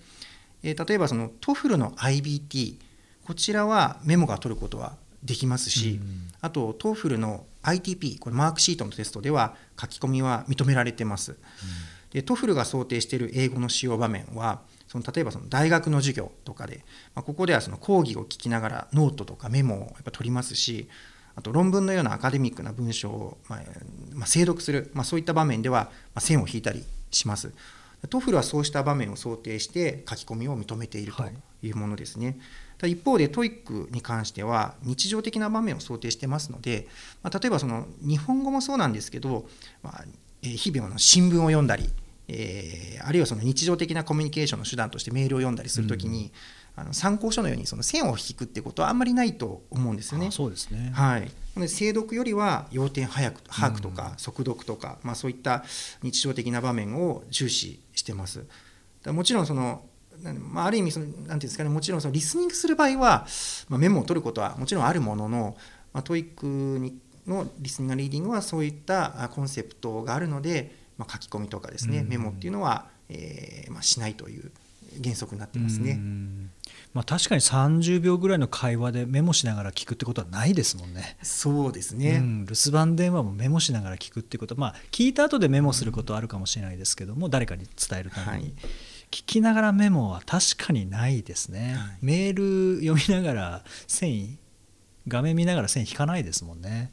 [0.64, 2.78] えー、例えばその TOEFL の IBT
[3.26, 11.32] こちらはメモが取ることはできますし、うん、あと TOEFL の ITP これマークシートのテストでは書き込みは認められてます。
[11.32, 11.38] うん、
[12.12, 20.88] で TOEFL が想定している英語の使用場面はその例えばその大学の授業とかで、まあ、ここではその講義を聞きながらノートとかメモをやっぱ取りますし
[21.36, 23.62] あと論文のようなアカデミックな文章を、まあ
[24.14, 27.54] まあ、精読する、まあ、そういった場面では、まあ、線を引いたりします。
[28.10, 31.24] TOEFL はそうした場面を想定して書き込みを認めていると
[31.62, 32.28] いうものですね。
[32.28, 32.38] はい、
[32.88, 36.88] 一方で TOEIC に関しては日常的な場面を想定してますので、
[37.22, 39.46] まあ、例えばその日本語もそうなんですけど、
[39.82, 40.04] まあ、
[40.42, 41.90] 日々の新聞を読んだり
[42.28, 46.32] えー、あるいはその日常的なコミュニケーションの手段としてメールを読んだりするときに、
[46.78, 50.32] うん、あの参考書のようにその線を引くってことはあんまりないと思うんですよね。
[50.32, 55.64] そうですねはい、で精読よりは要点早く把握とか、速読とか、まあ、そういった
[56.02, 58.46] 日常的な場面を重視してます。
[59.06, 59.84] もちろんその
[60.32, 63.28] まあ、ある意味そのなんていうんですかねもちろんそのリスニングする場合は、
[63.70, 65.58] まあ、メモを取ることはもちろんあるものの、
[65.92, 66.46] まあ、 TOEIC
[66.80, 74.52] にのリスニングリーディングはそういったコンセプトがあるのでまあ、書き込みとかですね、メモっていうのは、えーまあ、しないという
[75.04, 76.00] 原則になってますね。
[76.94, 81.18] まあ、確かに30秒ぐらいの会話でメモしながら聞くってことはないですもんね。
[81.24, 84.54] そうですね、うん、留守番電話もメモしながら聞くってこと。
[84.54, 88.54] は、まあ、聞いた後でメモすることはあるかもしれないですけども、誰かに伝えるために、はい、
[89.14, 94.40] 聞きながらメモは確かにないですね、はい、メール読みながら線
[95.08, 96.92] 画面見ながら線引かないですもんね。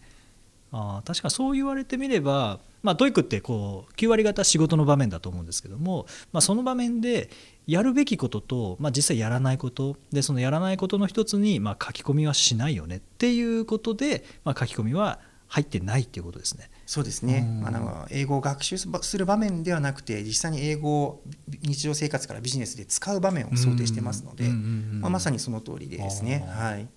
[0.71, 7.29] あ確かにそう言われてみればまあ、 TOEIC ってこう9割方仕事の場面だと思うんですけども、まあ、その場面で
[7.67, 16.70] やるべきことと、まあ、実際やらないことでそのやらないことの一つに、まあ、書き込みはしないよねっていうことで、まあ、書き込みは入ってないっていうことですね。
[16.91, 21.23] そうですね、うん、あの英語を学習する場面ではなくて実際に英語を
[21.63, 26.45] 日常生活からビジネスで使う場面を想定してますので、まあ、まさにその通りでですね。
[26.49, 26.89] はい、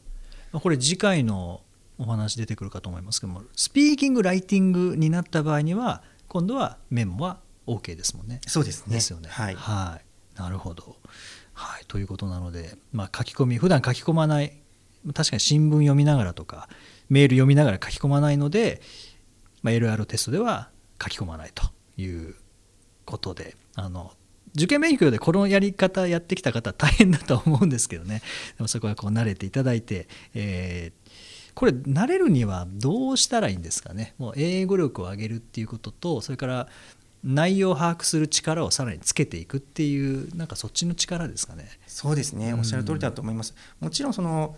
[0.52, 1.62] これ次回の
[2.00, 8.42] お話出てくるかと思いますけどもスピーキングライティングになった場合には今度はメモは OK ですもんね。
[8.48, 8.96] そうですね。
[8.96, 9.30] ですよね。
[9.30, 10.96] はい、はい、なるほど、
[11.54, 14.58] はい、ということなので、まあ、書き込み普段書き込まない
[15.14, 16.68] 確かに新聞読みながらとか
[17.10, 18.82] メール読みながら書き込まないので、
[19.64, 20.70] まあ、LR テストでは
[21.02, 21.64] 書き込まないと
[21.98, 22.36] いう
[23.06, 24.12] ことであの
[24.56, 28.22] 受験勉強でこのやり方やってきた方大変だと思うんですけどね
[28.58, 36.68] でもそこはこう慣れていただいて、えー、これ慣れるにはどうしたらいいんですかねもう英語力を上げるっていうこととそれから
[37.24, 41.70] 内容を把握する力をさらにつけていくっていうなんかそっちの力ですかね。
[41.88, 43.56] そうですねおっしゃる通りだと思います。
[43.80, 44.58] もちろんその、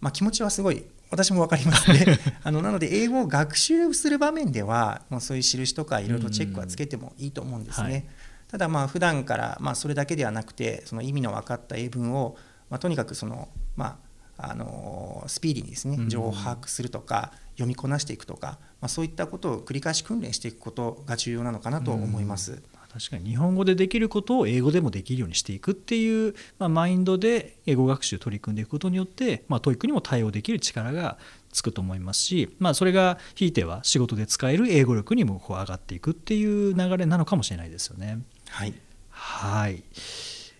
[0.00, 2.18] まあ、気持ちはすごい私も分かりますね。
[2.42, 7.90] あのなので英語を学習する場面ではもうそういう印とかいろいろチェックはつけてもいいと思うんですね。
[7.90, 8.04] はい、
[8.48, 12.36] ただまあ普段からまあそれだけではなくてその意味の分かった英文を、
[12.70, 13.98] まあ、とにかくそのま
[14.38, 22.62] ああのスピーディーにですね情報を把握するとか、読みこなしていくとか、まあ、そういったことを繰り返し訓練していくことが重要なのかなと思います。
[22.92, 31.16] 確かに日本語でできることを英語でもできるようにしていくっていう、まあ、マインドで英語学習取り組んでいくことによって、まあ、 TOEIC にも対応できる力が
[31.52, 38.18] つくと思いますし、まあ、それがひいては仕事で使える英語力にもこう上がっていくっていう流れなのかもしれないですよね。
[38.48, 38.74] はい、
[39.10, 39.84] はい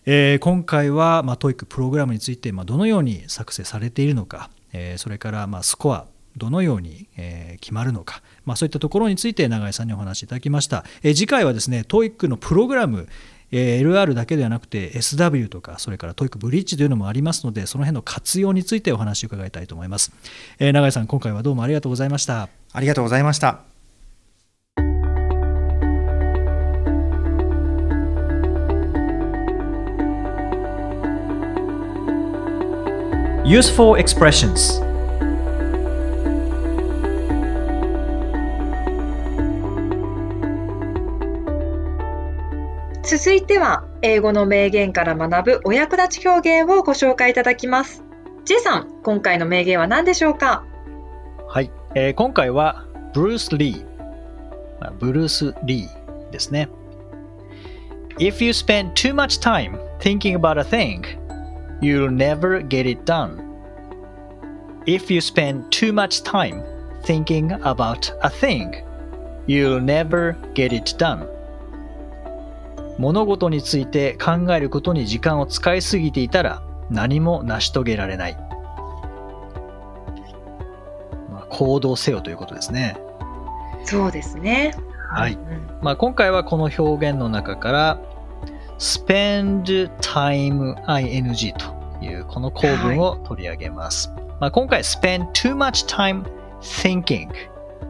[0.07, 13.09] えー、今回は、まあ、TOEIC プログラムについて、まあ、どのように作成されているのか、えー、それから、まあ、スコアどのように、えー、決まるのか、まあ、そういったところについて永井さんにお話しいただきました、えー、次回はですね TOEIC のプログラム
[13.53, 20.13] え LR だけではなくて SW とかそれから TOEIC ブリッジというのもありますのでその辺の活用についてお話を伺いたいと思います、
[20.59, 22.49] えー、永井さん今回はどうもありがとうございました。
[22.73, 23.61] ありがとうございました。
[33.45, 34.90] Useful expressions
[43.23, 48.03] 続いては英語の名言から学ぶお役立ち表現をご紹介いただきます。
[48.47, 50.65] J さん、今回の名言は何でしょうか
[51.47, 56.71] はい、えー、今回はブルース・リー、ブルース・リーですね。
[58.19, 61.05] If you spend too much time thinking about a thing,
[61.83, 63.39] you'll never get it done.
[64.87, 66.63] If you spend too much time
[67.03, 68.83] thinking about a thing,
[69.47, 71.29] you'll never get it done.
[73.01, 78.37] 物事について考えることに時間を使いすぎていたら何も成し遂げられない。
[81.31, 82.99] まあ、行動せよということですね。
[83.85, 84.75] そうですね。
[85.09, 85.39] はい。
[85.81, 87.99] まあ、今回はこの表現の中から
[88.79, 94.11] spend time ing というこの構文を取り上げます。
[94.11, 96.23] はい、まあ、今回 spend too much time
[96.61, 97.31] thinking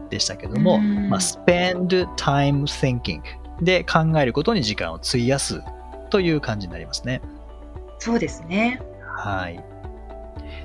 [0.09, 5.61] でしたけども、まあ、spend time thinking で考えることに時間を費やす
[6.09, 7.21] という感じになりますね。
[7.99, 8.81] そうですね。
[9.03, 9.63] はい。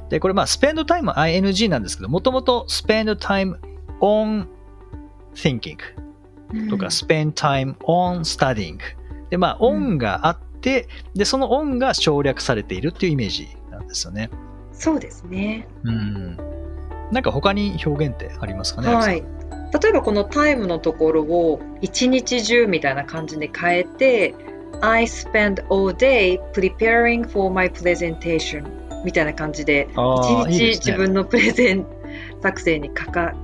[0.08, 3.56] で、これまあ spend time ing なんですけど、もともと spend time
[4.00, 4.46] on
[5.34, 5.76] thinking
[6.70, 8.78] とか、spend time on studying
[9.30, 14.30] で、まあ、on があって、で、その on が省略されているっていうイメージなんですよね。
[14.72, 15.66] そうですね。
[15.84, 16.36] うん。
[17.10, 19.22] なんか他に表現ってありますかねはい。
[19.72, 24.34] 例えばこのタイムのところを一日中みたいな感じで変えて
[24.80, 28.64] I spend all day preparing for my presentation
[29.04, 31.86] みたいな感じで一日自分のプレゼン
[32.42, 33.34] 作成にかか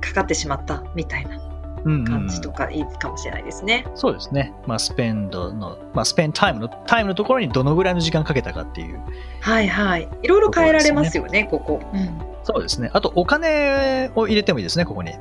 [0.00, 1.38] かかってしまったみたいな
[1.84, 3.82] 感じとかいいかもしれないですね。
[3.86, 4.52] うんうん、そうですね。
[4.66, 9.00] まあ、スペンドの、まあ、スペンタイムの、タイムのところにどのぐらいの時間かけたかっていう、
[9.40, 10.08] はいはい。
[10.22, 12.20] いろいろ変えられますよね、ねここ、うん。
[12.42, 12.90] そうですね。
[12.92, 15.12] あと、お金を入れてもいいですね、ここに。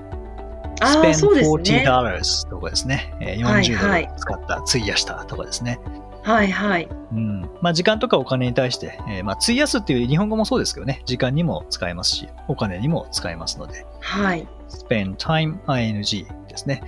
[0.81, 3.13] スペン40 dollars とかですね。
[3.19, 5.79] 40ドル使った、費やしたとかですね。
[6.23, 6.87] はいはい。
[7.11, 13.85] うんまあ、時間とかお金に対して、えー、まあ、費やすっていう日本語もそうですけどね、時間にも使えますし、お金にも使えますので。
[13.99, 14.47] はい。
[14.69, 16.81] spend time ing ですね。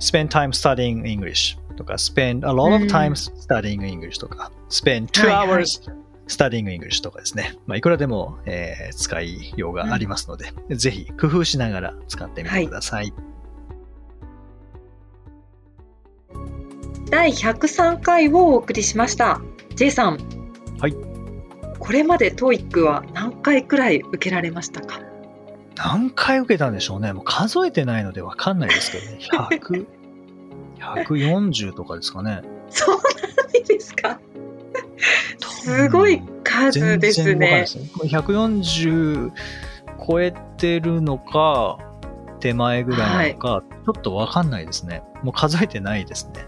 [0.00, 5.80] spend time studying English とか、spend a lot of time studying English とか、spend two hours
[6.30, 7.56] studying English とかですね。
[7.66, 13.10] まあ、いくらでも、えー、使いようがありますので、うん、ぜひ工夫しながら使ってみてください。
[13.10, 13.30] はい
[17.10, 19.40] 第103回をお送りしました。
[19.74, 20.18] J さん。
[20.78, 20.94] はい。
[21.80, 25.00] これまで TOEIC は何回くらい受けられましたか？
[25.74, 27.12] 何回受けたんでしょうね。
[27.12, 29.18] もう数えてないので分かんないですけどね。
[29.32, 29.86] 100、
[31.08, 32.42] 140とかですかね。
[32.68, 34.20] そうなんですか？
[35.60, 37.64] すごい数ですね。
[37.66, 39.32] す140
[40.06, 41.78] 超えてるのか、
[42.40, 45.02] 手前ぐらいなのか、はい、ちょっと分かんないですね。
[45.22, 46.46] もう数えてないですね。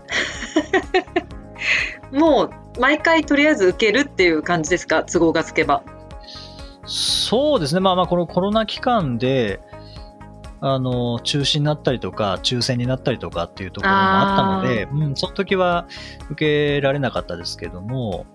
[2.19, 5.05] もう毎回とりあえず受けるっていう感じですか？
[5.05, 5.83] 都合がつけば。
[6.85, 9.61] そうですね、まあまあ、このコロナ期間で、
[10.61, 15.87] あの中止になったりとか、抽選になったりとかっていうところもあったので、うん、その時は
[16.31, 18.27] 受けられなかったですけども、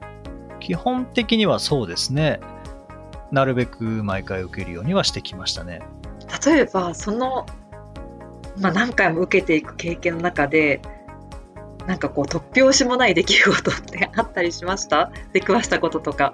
[0.60, 2.40] 基本的にはそうですね、
[3.32, 5.82] なるべく毎回受けるようにはしてきましたね。
[6.46, 7.46] 例えば、その、
[8.60, 10.82] まあ、何回も受けていく経験の中で、
[11.86, 15.10] なんかこう突拍子もない出来事って あったりしました？
[15.32, 16.34] 出くわしたこととか。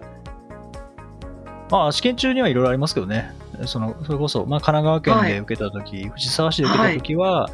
[1.70, 3.34] まあ、試験中にはいろいろありますけどね。
[3.66, 7.52] その、それこそ、まあ、神奈川県で受けたとき、はい、藤沢市で受けたときは、はい、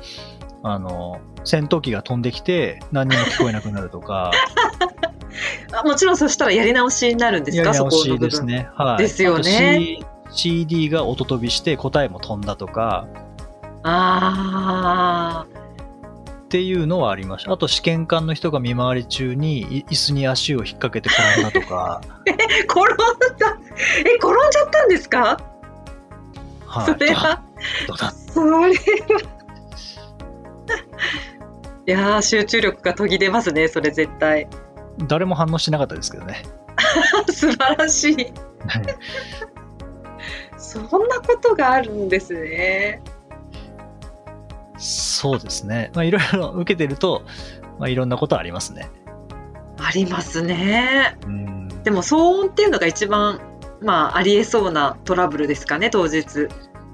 [0.64, 4.32] あの、戦闘機が飛んできて何にも聞こえなくなるとか。
[5.86, 7.68] もちろんそしたらやり直しになるんですか？
[7.70, 8.70] やり直しですね。
[8.76, 8.98] はい。
[9.00, 10.00] ですよね。
[10.32, 13.08] C、CD が音飛びして答えも飛んだとか。
[13.84, 15.60] ああ。
[16.46, 17.52] っていうのはありました。
[17.54, 22.02] あと試験官の人が見回り中に椅子に足を引っ掛けて転んだとか。
[22.26, 22.32] え、
[22.64, 22.86] 転ん
[23.38, 23.58] だ？
[24.06, 25.40] え、転んじゃったんですか？
[26.66, 27.42] はい、それは、
[27.88, 28.12] どうだ？
[28.12, 28.68] それは？
[31.88, 34.48] いや集中力が途切れますね、それ絶対。
[35.08, 36.44] 誰も反応しなかったですけどね。
[37.30, 38.34] 素晴らしい。
[40.58, 43.02] そんなことがあるんですね。
[44.78, 45.92] そうですね。
[45.94, 47.24] まあ、いろいろ 受けてると、
[47.80, 48.90] まあ、いろんなことありますね。
[49.78, 51.18] ありますね。
[51.84, 53.40] でも騒音っていうのが一番、
[53.82, 56.48] まあ、ありえそうなトラブルですかね、当日。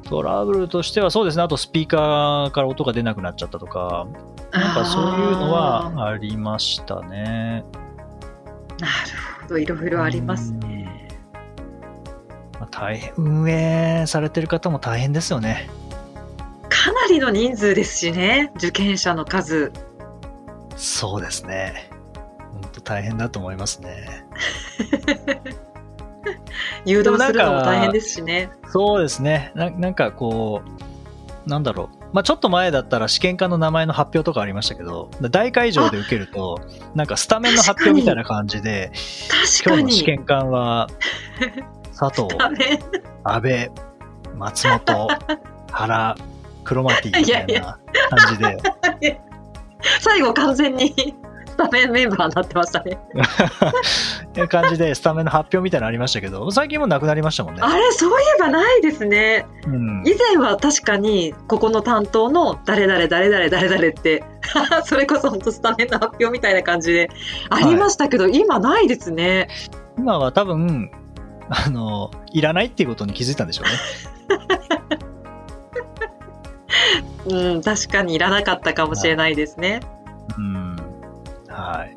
[0.07, 1.43] トラブルとしてはそうですね。
[1.43, 4.05] あとスピーカーから音が出なくなっちゃったとか、
[4.51, 7.65] なんかそういうのはありましたね。
[8.79, 8.91] なる
[9.41, 11.07] ほど、いろいろありますね。
[12.59, 15.69] まあ、大変、運営されてる方も大変ですよね。
[16.69, 19.71] かなりの人数ですしね、受験者の数。
[20.75, 21.89] そうですね。
[22.51, 24.25] 本当大変だと思いますね。
[26.85, 28.49] 誘導するのも大変ですしね。
[28.69, 29.69] そうですねな。
[29.71, 30.61] なんかこ
[31.45, 32.04] う、なんだろう。
[32.15, 36.61] まあ、ちょっと前だったら試験官の名前の発表とかありましたけど、大会場で受けると、
[36.95, 38.93] なんかスタメンの発表みたいな感じで、
[39.65, 40.87] 今日の試験官は、
[41.93, 42.33] 佐藤、
[43.25, 43.69] 阿部、
[44.37, 45.09] 松本、
[45.69, 46.15] 原、
[46.63, 48.37] クロマティみたいな感じ
[49.03, 49.19] で。
[49.99, 50.95] 最後完全に
[51.55, 52.99] スタメンメンバーになってましたね。
[54.37, 57.61] いう感じでスタメンの発表みたいなのありましたけど最近もなくなりましたもんね。
[57.63, 59.45] あれそういえばないですね。
[59.65, 64.23] うん、以前は確かにここの担当の誰々誰々誰々って
[64.83, 67.09] それこそ本当スタメンの発表みたいな感じで
[67.49, 69.47] ありましたけど、はい、今ないですね。
[69.97, 70.91] 今は多分
[71.49, 73.71] あのいらないっていうことに気づいたんでしょうね。
[77.55, 79.79] うん、確かにいらなかったかもしれないですね。
[80.37, 80.64] うん、
[81.55, 81.95] はい。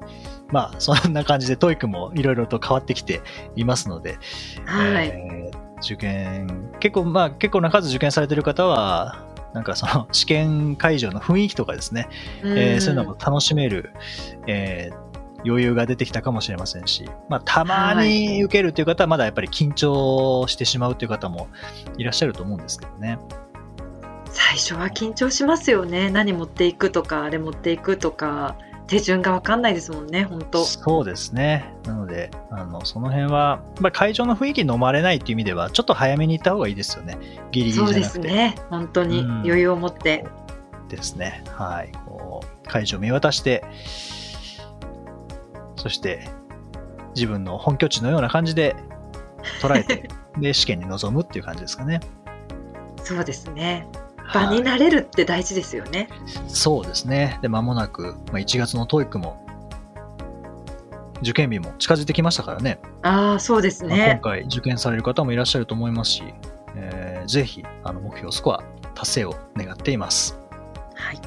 [0.50, 3.20] まあ、そんな感じで、 TOEIC もいろいろと変わってきて
[3.56, 4.18] いますので、
[4.64, 12.08] はい、えー、受験、結構、まあ、結構な数受験されてる方は、なんかその試験会場の雰囲気とかですね、
[12.44, 13.92] えー、そういうのも楽しめる、
[14.46, 21.48] えー、余裕が出てきたかもしれませんし、まあ、たまに受けるという方はまだやっぱり緊張してしまうという方も
[21.96, 23.18] いらっしゃると思うんですけどね。
[24.30, 26.10] 最初は緊張しますよね。
[26.10, 28.56] 何持っていくとか、あれ持っていくとか。
[28.88, 31.74] 手順が分かんないですもんね、本当そうですね。
[31.84, 37.18] なので、あのその辺は、まあ、会場の雰囲気に飲まれないっていう意味では、ちょっと早めに行った方がいいですよね。
[37.52, 38.56] ギリギリそうですね。
[38.70, 40.24] 本当に余裕を持って。
[40.88, 41.44] ですね。
[41.52, 41.92] はい。
[42.06, 43.62] こう会場を見渡して、
[45.76, 46.26] そして
[47.14, 48.74] 自分の本拠地のような感じで
[49.60, 50.08] 捉えて、
[50.40, 52.00] で、試験に臨むっていう感じですかね。
[53.02, 53.86] そうですね。
[54.32, 56.08] 場になれるって大事ですよね。
[56.48, 57.38] そうですね。
[57.42, 59.44] で、間もなく、まあ、1月の TOEIC も、
[61.22, 62.78] 受験日も近づいてきましたからね。
[63.02, 66.22] ああ、そうですね、まあ、今回受験される方もいらっしゃると思いますし、
[66.76, 68.62] えー、ぜひ、あの、目標スコア
[68.94, 70.38] 達成を願っています。
[70.94, 71.20] はい。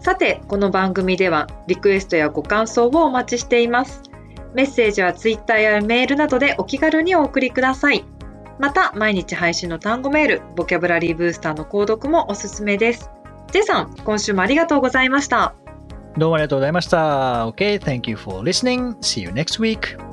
[0.00, 4.02] さて、この番組では、リクエストやご感想をお待ちしています。
[4.54, 8.04] メッセージは Twitter やメールなどでお気軽にお送りください。
[8.58, 13.10] また、毎日配信の単語メール、ボキャブラリーブースターの購読もおすすめです。
[13.52, 15.54] ジェさん、今週もありがとうございました。
[16.16, 17.46] どうもありがとうございました。
[17.48, 18.96] OK, thank you for listening.
[19.00, 20.05] See you next week.